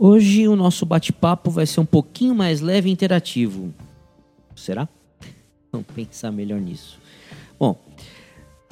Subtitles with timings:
[0.00, 3.74] Hoje o nosso bate-papo vai ser um pouquinho mais leve e interativo.
[4.54, 4.88] Será?
[5.72, 7.00] Vamos pensar melhor nisso.
[7.58, 7.76] Bom,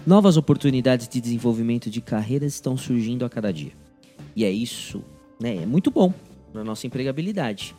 [0.06, 3.72] novas oportunidades de desenvolvimento de carreiras estão surgindo a cada dia.
[4.36, 5.02] E é isso,
[5.40, 5.56] né?
[5.56, 6.14] É muito bom
[6.52, 7.74] para nossa empregabilidade.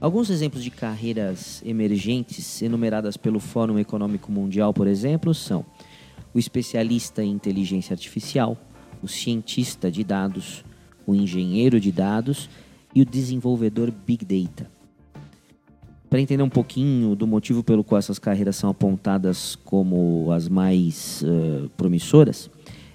[0.00, 5.66] Alguns exemplos de carreiras emergentes enumeradas pelo Fórum Econômico Mundial, por exemplo, são
[6.32, 8.56] o especialista em inteligência artificial,
[9.02, 10.64] o cientista de dados,
[11.04, 12.48] o engenheiro de dados
[12.96, 14.70] e o desenvolvedor Big Data.
[16.08, 21.22] Para entender um pouquinho do motivo pelo qual essas carreiras são apontadas como as mais
[21.22, 22.50] uh, promissoras,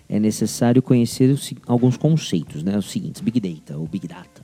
[0.10, 1.38] é necessário conhecer
[1.68, 2.76] alguns conceitos, né?
[2.76, 4.42] Os seguintes: Big Data ou Big Data.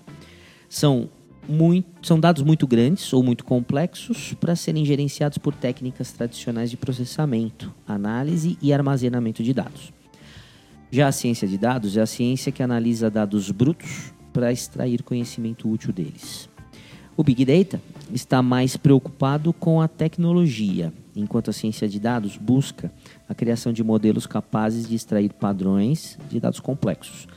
[0.69, 1.09] São,
[1.49, 6.77] muito, são dados muito grandes ou muito complexos para serem gerenciados por técnicas tradicionais de
[6.77, 9.91] processamento, análise e armazenamento de dados.
[10.91, 15.67] Já a ciência de dados é a ciência que analisa dados brutos para extrair conhecimento
[15.67, 16.47] útil deles.
[17.17, 17.81] O Big Data
[18.13, 22.93] está mais preocupado com a tecnologia, enquanto a ciência de dados busca
[23.27, 27.27] a criação de modelos capazes de extrair padrões de dados complexos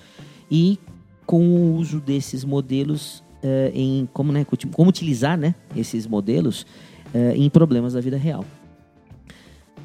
[0.50, 0.78] e
[1.24, 6.66] com o uso desses modelos uh, em como, né, como utilizar né, esses modelos
[7.14, 8.44] uh, em problemas da vida real.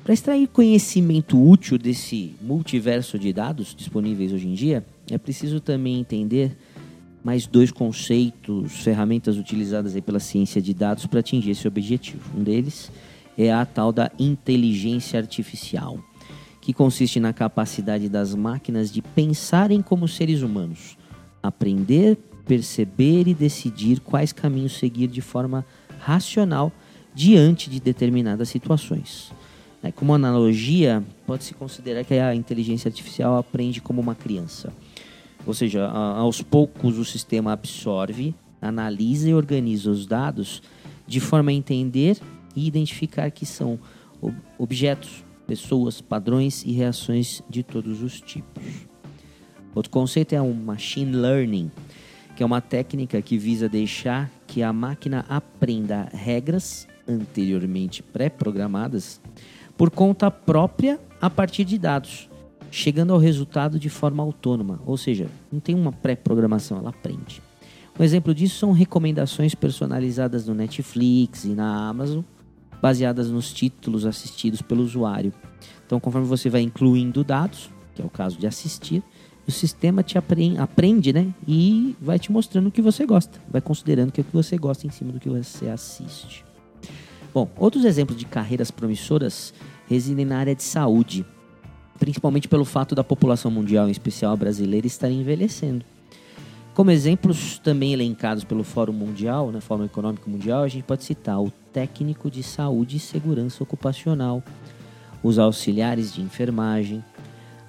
[0.03, 5.97] Para extrair conhecimento útil desse multiverso de dados disponíveis hoje em dia, é preciso também
[5.97, 6.57] entender
[7.25, 12.21] mais dois conceitos, ferramentas utilizadas aí pela ciência de dados para atingir esse objetivo.
[12.37, 12.91] Um deles
[13.35, 15.97] é a tal da inteligência artificial,
[16.61, 20.99] que consiste na capacidade das máquinas de pensarem como seres humanos,
[21.41, 22.15] aprender,
[22.45, 25.65] perceber e decidir quais caminhos seguir de forma
[25.97, 26.71] racional
[27.15, 29.31] diante de determinadas situações.
[29.81, 34.71] É, como analogia, pode-se considerar que a inteligência artificial aprende como uma criança
[35.45, 40.61] ou seja, aos poucos o sistema absorve, analisa e organiza os dados
[41.05, 42.17] de forma a entender
[42.55, 43.79] e identificar que são
[44.57, 48.63] objetos, pessoas, padrões e reações de todos os tipos.
[49.75, 51.69] Outro conceito é o machine learning,
[52.35, 59.21] que é uma técnica que visa deixar que a máquina aprenda regras anteriormente pré-programadas
[59.77, 62.29] por conta própria a partir de dados
[62.75, 67.41] chegando ao resultado de forma autônoma, ou seja, não tem uma pré-programação, ela aprende.
[67.97, 72.21] Um exemplo disso são recomendações personalizadas no Netflix e na Amazon,
[72.81, 75.31] baseadas nos títulos assistidos pelo usuário.
[75.85, 79.01] Então, conforme você vai incluindo dados, que é o caso de assistir,
[79.47, 81.33] o sistema te aprende, aprende né?
[81.47, 84.57] E vai te mostrando o que você gosta, vai considerando que é o que você
[84.57, 86.43] gosta em cima do que você assiste.
[87.33, 89.53] Bom, outros exemplos de carreiras promissoras
[89.87, 91.25] residem na área de saúde
[91.99, 95.83] principalmente pelo fato da população mundial, em especial brasileira, estar envelhecendo.
[96.73, 101.41] Como exemplos também elencados pelo Fórum Mundial, né, Fórum Econômico Mundial, a gente pode citar
[101.41, 104.43] o técnico de saúde e segurança ocupacional,
[105.23, 107.03] os auxiliares de enfermagem,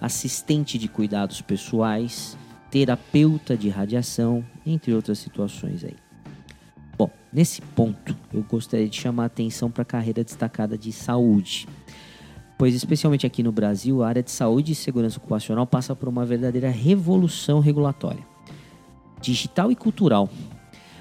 [0.01, 2.37] assistente de cuidados pessoais,
[2.69, 5.95] terapeuta de radiação, entre outras situações aí.
[6.99, 11.69] Bom, nesse ponto eu gostaria de chamar a atenção para a carreira destacada de saúde
[12.59, 16.25] pois especialmente aqui no Brasil, a área de saúde e segurança ocupacional passa por uma
[16.25, 18.25] verdadeira revolução regulatória,
[19.21, 20.29] digital e cultural,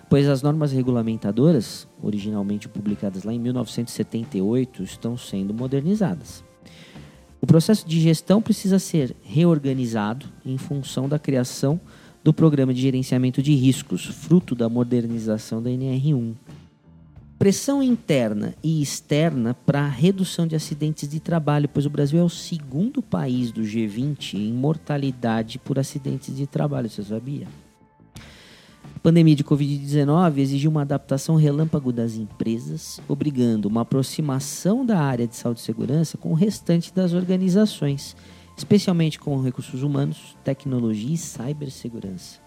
[0.09, 6.43] pois as normas regulamentadoras, originalmente publicadas lá em 1978, estão sendo modernizadas.
[7.41, 11.79] O processo de gestão precisa ser reorganizado em função da criação
[12.23, 16.33] do Programa de Gerenciamento de Riscos, fruto da modernização da NR1,
[17.45, 22.27] Pressão interna e externa para redução de acidentes de trabalho, pois o Brasil é o
[22.27, 27.47] segundo país do G20 em mortalidade por acidentes de trabalho, você sabia?
[28.95, 35.27] A pandemia de Covid-19 exigiu uma adaptação relâmpago das empresas, obrigando uma aproximação da área
[35.27, 38.15] de saúde e segurança com o restante das organizações,
[38.57, 42.39] especialmente com recursos humanos, tecnologia e cibersegurança.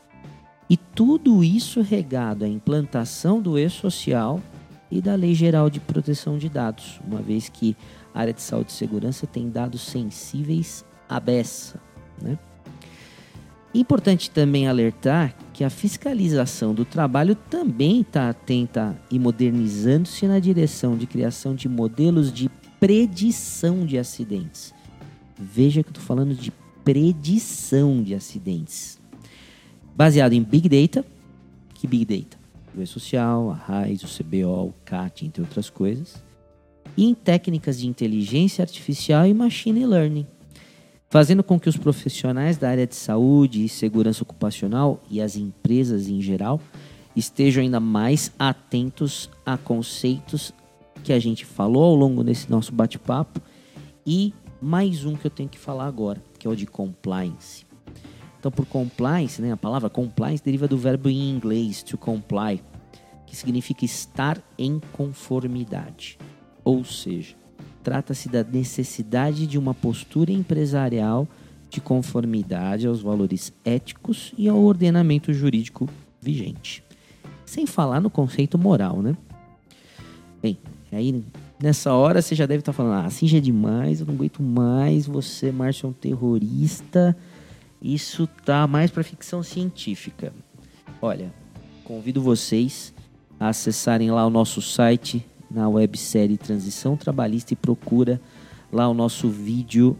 [0.69, 4.43] E tudo isso regado à implantação do e-social
[4.91, 7.77] e da Lei Geral de Proteção de Dados, uma vez que
[8.15, 11.81] a área de saúde e segurança tem dados sensíveis à beça.
[12.21, 12.39] Né?
[13.75, 20.97] Importante também alertar que a fiscalização do trabalho também está atenta e modernizando-se na direção
[20.97, 22.49] de criação de modelos de
[22.81, 24.73] predição de acidentes.
[25.37, 26.51] Veja que eu estou falando de
[26.83, 28.99] predição de acidentes.
[29.95, 31.05] Baseado em Big Data.
[31.75, 32.38] Que Big Data?
[32.77, 36.23] O E-Social, a RAIS, o CBO, o CAT, entre outras coisas,
[36.97, 40.27] e em técnicas de inteligência artificial e machine learning,
[41.09, 46.09] fazendo com que os profissionais da área de saúde e segurança ocupacional e as empresas
[46.09, 46.61] em geral
[47.15, 50.53] estejam ainda mais atentos a conceitos
[51.03, 53.41] que a gente falou ao longo desse nosso bate-papo
[54.07, 57.68] e mais um que eu tenho que falar agora, que é o de compliance.
[58.39, 62.63] Então, por compliance, né, a palavra compliance deriva do verbo em inglês to comply,
[63.27, 66.19] que significa estar em conformidade.
[66.65, 67.35] Ou seja,
[67.83, 71.27] trata-se da necessidade de uma postura empresarial
[71.69, 75.89] de conformidade aos valores éticos e ao ordenamento jurídico
[76.21, 76.83] vigente.
[77.45, 79.17] Sem falar no conceito moral, né?
[80.41, 80.59] Bem,
[80.93, 81.25] aí
[81.63, 84.43] nessa hora você já deve estar falando: ah, assim já é demais, eu não aguento
[84.43, 87.17] mais, você, Márcio, é um terrorista.
[87.81, 90.33] Isso tá mais para ficção científica.
[91.01, 91.33] Olha,
[91.85, 92.93] convido vocês
[93.39, 98.21] a acessarem lá o nosso site na websérie Transição Trabalhista e procura
[98.73, 99.97] lá o nosso vídeo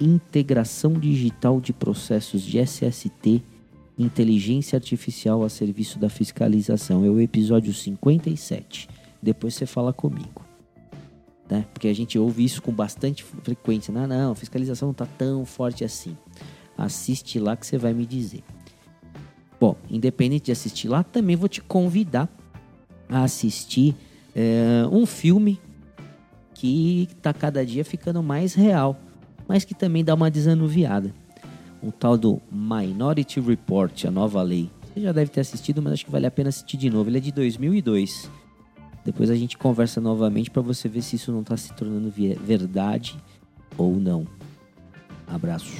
[0.00, 3.42] Integração Digital de Processos de SST
[3.96, 7.04] Inteligência Artificial a Serviço da Fiscalização.
[7.04, 8.88] É o episódio 57.
[9.22, 10.44] Depois você fala comigo.
[11.48, 11.64] Né?
[11.72, 13.92] Porque a gente ouve isso com bastante frequência.
[13.92, 16.16] Não, não, fiscalização não está tão forte assim.
[16.76, 18.42] Assiste lá que você vai me dizer.
[19.60, 22.28] Bom, independente de assistir lá, também vou te convidar
[23.08, 23.94] a assistir
[24.34, 25.60] é, um filme
[26.54, 28.98] que está cada dia ficando mais real,
[29.46, 31.14] mas que também dá uma desanuviada.
[31.82, 34.70] O tal do Minority Report, a nova lei.
[34.92, 37.10] Você já deve ter assistido, mas acho que vale a pena assistir de novo.
[37.10, 38.30] Ele é de 2002.
[39.04, 43.16] Depois a gente conversa novamente para você ver se isso não está se tornando verdade
[43.76, 44.26] ou não.
[45.26, 45.72] Abraço.